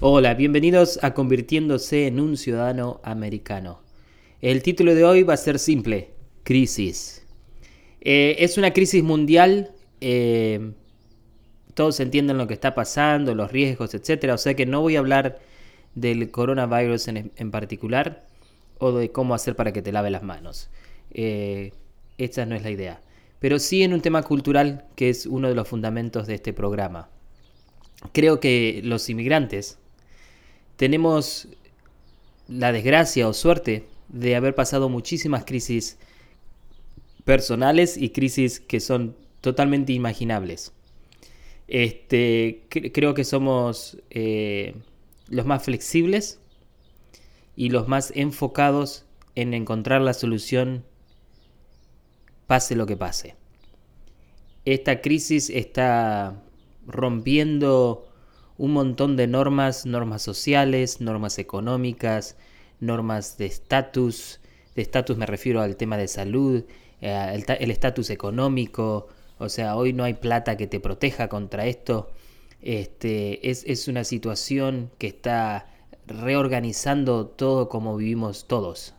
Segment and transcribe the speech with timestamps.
[0.00, 3.80] Hola, bienvenidos a Convirtiéndose en un Ciudadano Americano.
[4.42, 6.10] El título de hoy va a ser simple,
[6.42, 7.26] crisis.
[8.02, 9.72] Eh, es una crisis mundial,
[10.02, 10.72] eh,
[11.72, 14.32] todos entienden lo que está pasando, los riesgos, etc.
[14.34, 15.38] O sea que no voy a hablar
[15.94, 18.26] del coronavirus en, particular
[18.76, 20.68] o de cómo hacer para que te lave las manos.
[21.14, 21.72] Eh,
[22.18, 23.00] esta no es la idea.
[23.38, 27.08] Pero sí en un tema cultural que es uno de los fundamentos de este programa.
[28.12, 29.78] Creo que los inmigrantes,
[30.76, 31.48] tenemos
[32.48, 35.98] la desgracia o suerte de haber pasado muchísimas crisis
[37.24, 40.72] personales y crisis que son totalmente imaginables.
[41.68, 44.74] Este, creo que somos eh,
[45.28, 46.38] los más flexibles
[47.56, 50.84] y los más enfocados en encontrar la solución
[52.46, 53.34] pase lo que pase.
[54.64, 56.42] Esta crisis está
[56.86, 58.05] rompiendo
[58.58, 62.36] un montón de normas, normas sociales, normas económicas,
[62.80, 64.40] normas de estatus.
[64.74, 66.64] De estatus me refiero al tema de salud,
[67.00, 69.08] eh, el estatus económico.
[69.38, 72.10] O sea, hoy no hay plata que te proteja contra esto.
[72.62, 75.66] Este, es, es una situación que está
[76.06, 78.94] reorganizando todo como vivimos todos.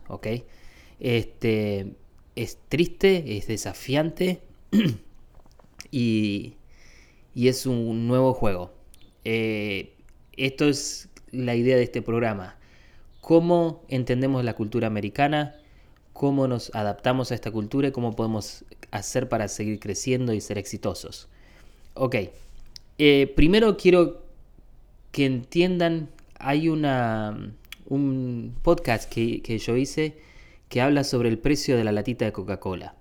[1.00, 1.95] Este,
[2.36, 4.42] es triste, es desafiante
[5.92, 6.56] y,
[7.34, 8.77] y es un nuevo juego.
[9.30, 9.94] Eh,
[10.38, 12.56] esto es la idea de este programa.
[13.20, 15.53] Cómo entendemos la cultura americana,
[16.14, 20.58] cómo nos adaptamos a esta cultura y cómo podemos hacer para seguir creciendo y ser
[20.58, 21.28] exitosos.
[21.94, 22.16] Ok,
[23.00, 24.23] eh, primero quiero
[25.11, 26.08] que entiendan,
[26.39, 27.52] hay una,
[27.86, 30.22] un podcast que, que yo hice
[30.70, 32.95] que habla sobre el precio de la latita de Coca-Cola.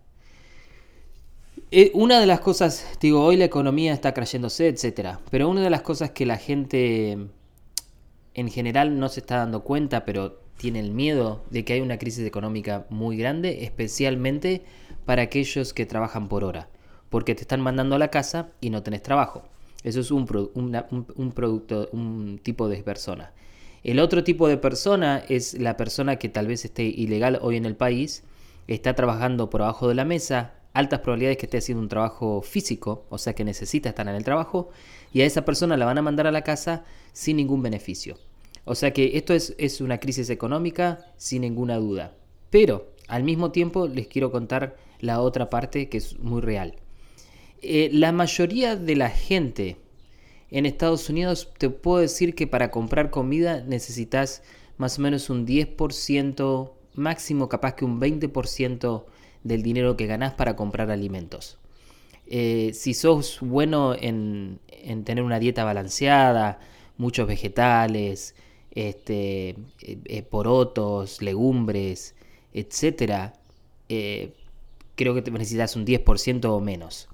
[1.70, 5.70] Eh, una de las cosas, digo, hoy la economía está creyéndose, etcétera, pero una de
[5.70, 7.18] las cosas que la gente
[8.34, 11.98] en general no se está dando cuenta, pero tiene el miedo de que hay una
[11.98, 14.64] crisis económica muy grande, especialmente
[15.04, 16.68] para aquellos que trabajan por hora,
[17.10, 19.44] porque te están mandando a la casa y no tenés trabajo.
[19.82, 23.32] Eso es un, un producto, un tipo de persona.
[23.82, 27.66] El otro tipo de persona es la persona que tal vez esté ilegal hoy en
[27.66, 28.24] el país,
[28.66, 33.06] está trabajando por abajo de la mesa, altas probabilidades que esté haciendo un trabajo físico,
[33.08, 34.70] o sea que necesita estar en el trabajo,
[35.12, 38.18] y a esa persona la van a mandar a la casa sin ningún beneficio.
[38.64, 42.16] O sea que esto es, una crisis económica sin ninguna duda.
[42.50, 46.74] Pero al mismo tiempo les quiero contar la otra parte que es muy real.
[47.62, 49.76] Eh, la mayoría de la gente
[50.50, 54.42] en Estados Unidos te puedo decir que para comprar comida necesitas
[54.76, 59.04] más o menos un 10%, máximo capaz que un 20%
[59.46, 61.58] del dinero que ganás para comprar alimentos.
[62.26, 64.58] Eh, si sos bueno en,
[65.04, 66.58] tener una dieta balanceada,
[66.96, 68.34] muchos vegetales,
[68.72, 69.56] este, eh,
[70.04, 72.14] eh, porotos, legumbres,
[72.52, 73.32] etc.,
[73.88, 77.08] creo que te necesitas un 10% o menos.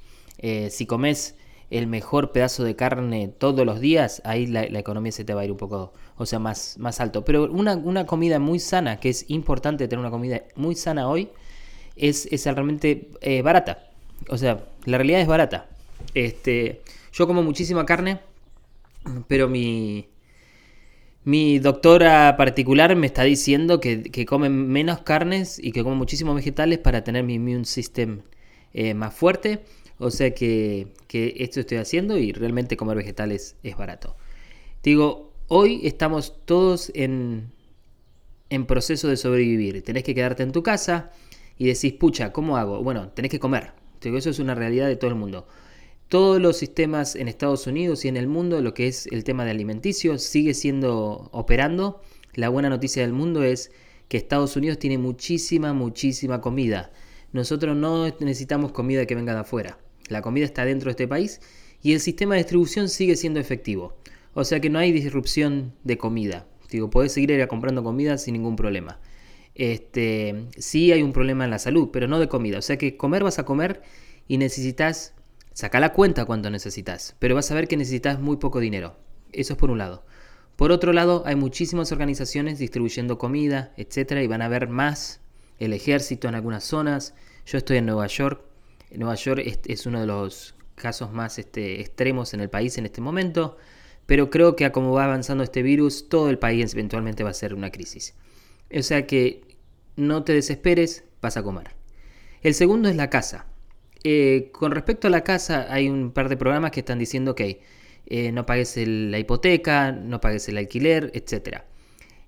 [0.71, 1.37] si comes
[1.71, 5.45] el mejor pedazo de carne todos los días, ahí la, economía se te va a
[5.45, 7.25] ir un poco, o sea, más, más alto.
[7.25, 11.31] Pero una, una comida muy sana, que es importante tener una comida muy sana hoy,
[11.97, 13.91] es, realmente eh, barata.
[14.29, 15.69] O sea, la realidad es barata.
[16.15, 16.83] Este,
[17.13, 18.21] yo como muchísima carne,
[19.29, 20.09] pero mi,
[21.25, 26.35] mi doctora particular me está diciendo que, que come menos carnes y que come muchísimos
[26.35, 28.23] vegetales para tener mi immune system
[28.75, 29.61] eh, más fuerte.
[29.99, 34.17] O sea que, que, esto estoy haciendo y realmente comer vegetales es barato.
[34.83, 37.53] Digo, hoy estamos todos en,
[38.51, 39.83] en proceso de sobrevivir.
[39.83, 41.13] Tenés que quedarte en tu casa,
[41.63, 42.83] y decís, pucha, ¿cómo hago?
[42.83, 43.71] Bueno, tenés que comer.
[44.03, 45.47] Eso es una realidad de todo el mundo.
[46.09, 49.45] Todos los sistemas en Estados Unidos y en el mundo, lo que es el tema
[49.45, 52.03] de alimenticio, sigue siendo operando.
[52.35, 53.71] La buena noticia del mundo es
[54.09, 56.91] que Estados Unidos tiene muchísima, muchísima comida.
[57.33, 59.79] Nosotros no necesitamos comida que venga de afuera.
[60.09, 61.41] La comida está dentro de este país
[61.81, 63.95] y el sistema de distribución sigue siendo efectivo.
[64.35, 66.45] O sea que no hay disrupción de comida.
[66.73, 68.99] Digo, podés seguir ir comprando comida sin ningún problema
[69.55, 72.59] este, sí hay un problema en la salud, pero no de comida.
[72.59, 73.83] O sea que comer vas a comer
[74.29, 75.15] y necesitas,
[75.53, 78.97] saca la cuenta cuánto necesitas, pero vas a ver que necesitas muy poco dinero.
[79.33, 80.05] Eso es por un lado.
[80.57, 85.21] Por otro lado, hay muchísimas organizaciones distribuyendo comida, etcétera, y van a ver más
[85.59, 87.15] el ejército en algunas zonas.
[87.47, 88.43] Yo estoy en Nueva York.
[88.95, 93.01] Nueva York es, uno de los casos más este, extremos en el país en este
[93.01, 93.57] momento,
[94.05, 97.35] pero creo que a como va avanzando este virus, todo el país eventualmente va a
[97.35, 98.15] ser una crisis.
[98.77, 99.43] O sea que
[99.97, 101.71] no te desesperes, vas a comer.
[102.43, 103.47] El segundo es la casa.
[104.05, 107.61] Eh, con respecto a la casa, hay un par de programas que están diciendo que
[108.07, 111.63] eh, no pagues la hipoteca, no pagues el alquiler, etc.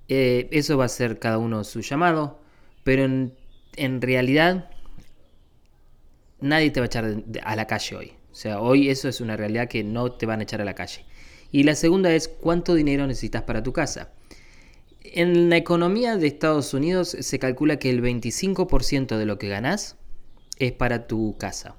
[0.08, 2.40] Eh, eso va a ser cada uno su llamado,
[2.84, 4.70] pero en, realidad
[6.40, 8.12] nadie te va a echar a la calle hoy.
[8.30, 10.74] O sea, hoy eso es una realidad que no te van a echar a la
[10.74, 11.04] calle.
[11.50, 14.10] Y la segunda es cuánto dinero necesitas para tu casa.
[15.04, 19.96] En la economía de Estados Unidos se calcula que el 25% de lo que ganas
[20.58, 21.76] es para tu casa.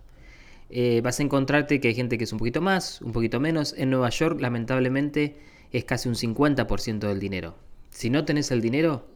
[0.69, 3.74] Eh, vas a encontrarte que hay gente que es un poquito más, un poquito menos.
[3.77, 5.38] En Nueva York, lamentablemente,
[5.72, 7.56] es casi un 50% del dinero.
[7.89, 9.07] Si no tenés el dinero,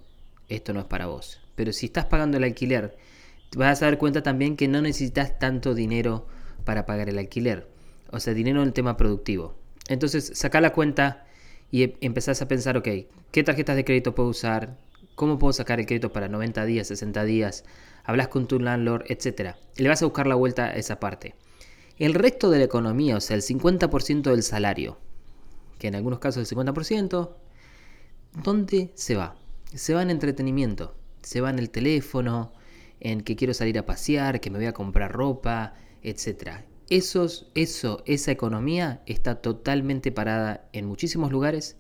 [0.47, 1.39] esto no es para vos.
[1.55, 2.97] Pero si estás pagando el alquiler,
[3.55, 6.25] vas a dar cuenta también que no necesitas tanto dinero
[6.65, 7.67] para pagar el alquiler.
[8.11, 9.55] O sea, dinero en el tema productivo.
[9.87, 11.27] Entonces, saca la cuenta
[11.71, 12.87] y em, empezás a pensar, ok,
[13.31, 14.77] ¿qué tarjetas de crédito puedo usar?
[15.15, 17.65] ¿Cómo puedo sacar el crédito para 90 días, 60 días?
[18.03, 19.55] Hablas con tu landlord, etc.
[19.77, 21.35] Le vas a buscar la vuelta a esa parte.
[21.97, 24.97] El resto de la economía, o sea, el 50% del salario,
[25.77, 27.31] que en algunos casos el 50%,
[28.43, 29.35] ¿dónde se va?
[29.73, 32.53] Se va en entretenimiento, se va en el teléfono,
[32.99, 36.63] en que quiero salir a pasear, que me voy a comprar ropa, etc.
[36.89, 41.77] Esos, eso, esa economía está totalmente parada en muchísimos lugares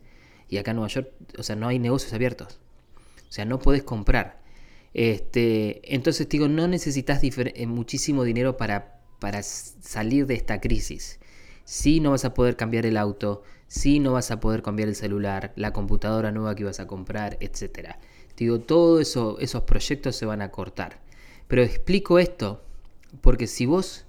[0.49, 2.59] y acá en Nueva York, o sea, no hay negocios abiertos.
[3.27, 4.39] O sea, no puedes comprar.
[4.93, 11.19] Este, entonces digo, no necesitas eh, muchísimo dinero para, para salir de esta crisis.
[11.63, 14.95] Sí no vas a poder cambiar el auto, sí no vas a poder cambiar el
[14.95, 17.95] celular, la computadora nueva que ibas a comprar, etc.
[18.35, 20.99] Digo, todos eso, esos proyectos se van a cortar.
[21.47, 22.63] Pero explico esto
[23.21, 24.05] porque si vos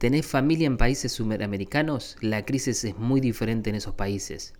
[0.00, 4.54] tenés familia en países sudamericanos, la crisis es muy diferente en esos países.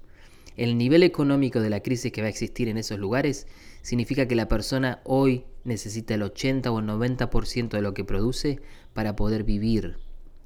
[0.58, 3.46] El nivel económico de la crisis que va a existir en esos lugares
[3.80, 8.60] significa que la persona hoy necesita el 80 o el 90% de lo que produce
[8.92, 9.96] para poder vivir,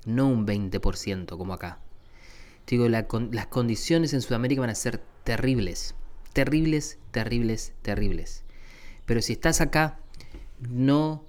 [0.06, 1.80] no un 20% como acá.
[2.68, 5.96] Digo, las condiciones en Sudamérica van a ser terribles,
[6.32, 8.44] terribles, terribles, terribles.
[9.06, 9.98] Pero si estás acá,
[10.60, 11.24] no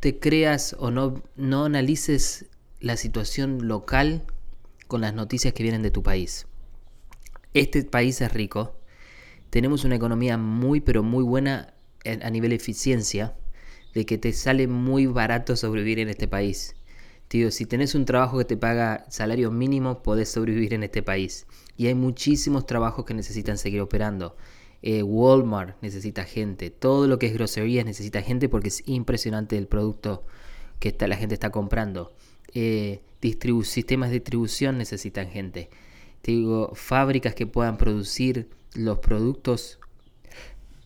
[0.00, 2.46] te creas o no, no analices
[2.80, 4.22] la situación local
[4.88, 6.46] con las noticias que vienen de tu país.
[7.52, 8.76] Este país es rico,
[9.50, 11.74] tenemos una economía muy pero muy buena
[12.04, 13.36] a nivel eficiencia,
[13.94, 16.76] de que te sale muy barato sobrevivir en este país.
[17.28, 21.46] Tío, si tenés un trabajo que te paga salario mínimo, podés sobrevivir en este país.
[21.76, 24.36] Y hay muchísimos trabajos que necesitan seguir operando.
[24.82, 29.66] Eh, Walmart necesita gente, todo lo que es groserías necesita gente porque es impresionante el
[29.66, 30.24] producto
[30.78, 32.12] que la gente está comprando.
[32.54, 33.02] Eh,
[33.64, 35.68] sistemas de distribución necesitan gente.
[36.22, 39.78] Te digo, fábricas que puedan producir los productos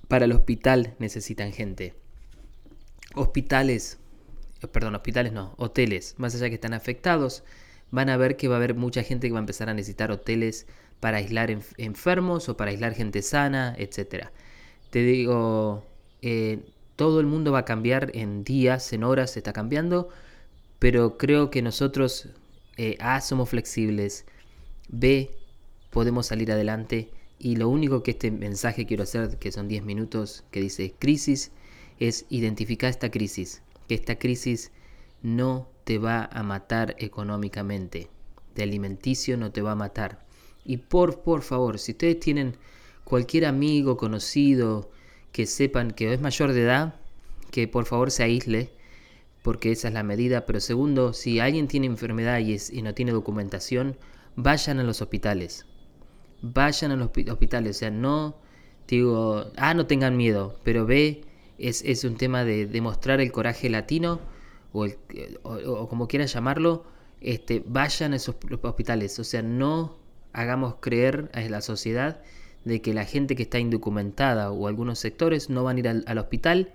[0.09, 1.95] para el hospital necesitan gente.
[3.15, 3.99] Hospitales,
[4.63, 7.45] eh, perdón, hospitales no, hoteles, más allá que están afectados,
[7.91, 10.11] van a ver que va a haber mucha gente que va a empezar a necesitar
[10.11, 10.67] hoteles
[11.05, 14.29] para aislar enfermos o para aislar gente sana, etc.
[14.89, 15.85] Te digo,
[16.23, 16.61] eh,
[16.97, 20.09] todo el mundo va a cambiar en días, en horas, se está cambiando,
[20.79, 22.31] pero creo que nosotros,
[22.79, 24.25] eh, A, somos flexibles,
[24.89, 25.31] B,
[25.91, 30.45] podemos salir adelante y lo único que este mensaje quiero hacer, que son 10 minutos,
[30.51, 31.53] que dice crisis,
[31.99, 34.73] es identificar esta crisis, que esta crisis
[35.21, 38.09] no te va a matar económicamente,
[38.55, 40.24] de alimenticio no te va a matar,
[40.65, 42.57] y por, por favor, si ustedes tienen
[43.05, 44.91] cualquier amigo, conocido,
[45.33, 46.95] que sepan que es mayor de edad,
[47.51, 48.71] que por favor se aísle,
[49.43, 50.47] porque esa es la medida.
[50.47, 53.97] Pero segundo, si alguien tiene enfermedad y, y no tiene documentación,
[54.37, 55.67] vayan a los hospitales.
[56.41, 57.77] Vayan a los hospitales.
[57.77, 58.37] O sea, no
[58.89, 61.25] digo, ah, no tengan miedo, pero ve,
[61.59, 64.21] es, es un tema de demostrar el coraje latino,
[64.73, 64.87] o,
[65.43, 66.85] o, como quieran llamarlo,
[67.21, 69.19] este, vayan a esos hospitales.
[69.19, 70.04] O sea, no
[70.35, 72.21] hagamos creer a la sociedad
[72.65, 76.19] de que la gente que está indocumentada o algunos sectores no van a ir al,
[76.19, 76.73] hospital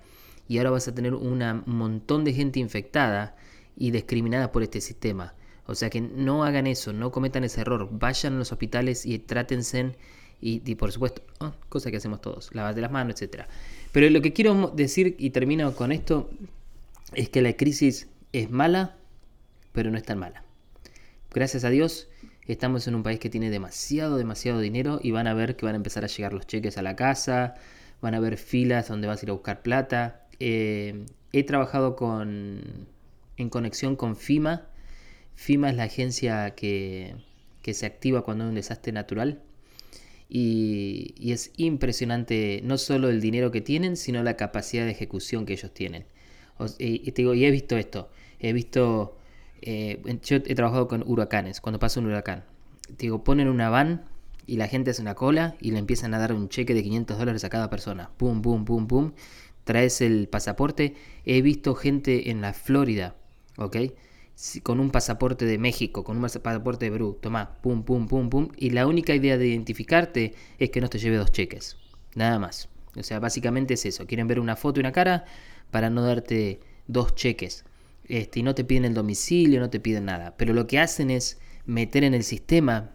[0.48, 3.36] y ahora vas a tener un montón de gente infectada
[3.76, 5.36] y discriminada por este sistema.
[5.66, 9.20] O sea que no hagan eso, no cometan ese error, vayan a los hospitales y
[9.20, 9.96] trátense
[10.42, 13.44] y, por supuesto, oh, cosa que hacemos todos, lavate las manos, etc.
[13.92, 16.30] Pero lo que quiero decir y termino con esto
[17.14, 18.96] es que la crisis es mala,
[19.74, 20.44] pero no es tan mala.
[21.32, 22.08] Gracias a Dios
[22.50, 25.76] Estamos en un país que tiene demasiado, demasiado dinero y van a ver que van
[25.76, 27.54] a empezar a llegar los cheques a la casa,
[28.02, 30.26] van a haber filas donde vas a ir a buscar plata.
[30.40, 32.88] Eh, he trabajado con,
[33.38, 34.66] en conexión con FIMA.
[35.36, 37.14] FIMA es la agencia que,
[37.72, 39.44] se activa cuando hay un desastre natural.
[40.28, 45.54] Y, es impresionante no solo el dinero que tienen, sino la capacidad de ejecución que
[45.54, 46.06] ellos tienen.
[46.80, 48.10] y, te digo, y he visto esto.
[48.40, 49.19] He visto
[49.62, 52.44] eh, yo he trabajado con huracanes, cuando pasa un huracán.
[52.98, 54.06] digo, ponen una van
[54.50, 57.18] y la gente hace una cola y le empiezan a dar un cheque de 500
[57.20, 58.10] dólares a cada persona.
[58.18, 59.12] Pum, pum, pum, pum.
[59.64, 60.96] Traes el pasaporte.
[61.24, 63.16] He visto gente en la Florida,
[63.58, 63.78] ¿ok?
[64.64, 67.20] Con un pasaporte de México, con un pasaporte de Perú.
[67.22, 68.50] Toma, pum, pum, pum, pum.
[68.58, 71.78] Y la única idea de identificarte es que no te lleve dos cheques.
[72.16, 72.70] Nada más.
[72.96, 74.08] O sea, básicamente es eso.
[74.08, 75.26] Quieren ver una foto y una cara
[75.70, 77.66] para no darte dos cheques.
[78.10, 80.36] Este, y no te piden el domicilio, no te piden nada.
[80.36, 82.92] Pero lo que hacen es meter en el sistema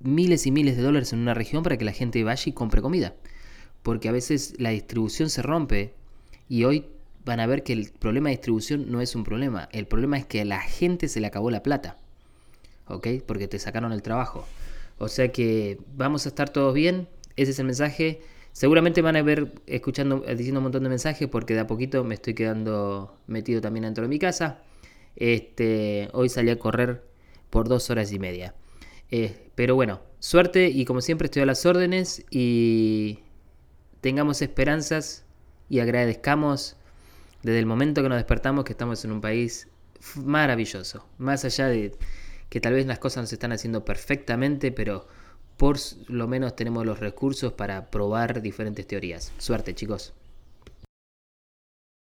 [0.00, 2.82] miles y miles de dólares en una región para que la gente vaya y compre
[2.82, 3.14] comida.
[3.82, 5.94] Porque a veces la distribución se rompe
[6.48, 6.86] y hoy
[7.24, 9.68] van a ver que el problema de distribución no es un problema.
[9.72, 11.96] El problema es que a la gente se le acabó la plata.
[12.86, 13.08] ¿Ok?
[13.26, 14.46] Porque te sacaron el trabajo.
[14.98, 17.08] O sea que vamos a estar todos bien.
[17.36, 18.20] Ese es el mensaje.
[18.58, 22.16] Seguramente van a ver escuchando, diciendo un montón de mensajes porque de a poquito me
[22.16, 24.62] estoy quedando metido también dentro de mi casa.
[25.14, 27.04] Este, hoy salí a correr
[27.50, 28.56] por dos horas y media.
[29.12, 33.20] Eh, pero bueno, suerte y como siempre estoy a las órdenes y
[34.00, 35.24] tengamos esperanzas
[35.68, 36.74] y agradezcamos
[37.44, 39.68] desde el momento que nos despertamos que estamos en un país
[40.16, 41.06] maravilloso.
[41.18, 41.94] Más allá de
[42.48, 45.06] que tal vez las cosas no se están haciendo perfectamente, pero
[45.58, 49.32] por lo menos tenemos los recursos para probar diferentes teorías.
[49.38, 50.14] Suerte chicos.